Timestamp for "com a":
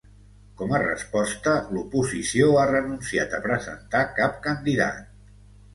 0.61-0.79